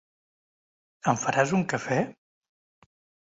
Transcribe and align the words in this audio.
Em 1.11 1.19
faràs 1.25 1.53
un 1.59 1.63
cafè? 1.73 1.99